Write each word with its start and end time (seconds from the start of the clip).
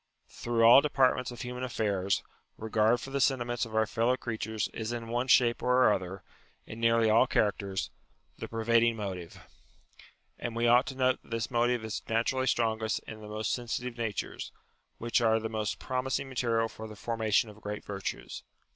Through 0.29 0.63
all 0.63 0.81
departments 0.81 1.29
of 1.29 1.41
human 1.41 1.61
affairs, 1.63 2.23
regard 2.57 2.99
for 2.99 3.11
the 3.11 3.21
sentiments 3.21 3.67
of 3.67 3.75
our 3.75 3.85
fellow 3.85 4.17
creatures 4.17 4.67
is 4.69 4.91
in 4.91 5.09
one 5.09 5.27
shape 5.27 5.61
or 5.61 5.93
other, 5.93 6.23
in 6.65 6.79
nearly 6.79 7.07
all 7.07 7.27
characters, 7.27 7.91
the 8.39 8.47
pervading 8.47 8.95
UTILITY 8.97 9.03
OF 9.03 9.05
RELIGION 9.05 9.23
87 9.25 9.39
motive. 9.39 10.13
And 10.39 10.55
we 10.55 10.67
ought 10.67 10.87
to 10.87 10.95
note 10.95 11.19
that 11.21 11.29
this 11.29 11.51
motive 11.51 11.85
is 11.85 12.01
naturally 12.09 12.47
strongest 12.47 12.97
in 13.05 13.21
the 13.21 13.27
most 13.27 13.53
sensitive 13.53 13.95
natures, 13.99 14.51
which 14.97 15.21
are 15.21 15.39
the 15.39 15.49
most 15.49 15.77
promising 15.77 16.27
material 16.27 16.67
for 16.67 16.87
the 16.87 16.95
for 16.95 17.15
mation 17.15 17.51
of 17.51 17.61
great 17.61 17.85
virtues. 17.85 18.41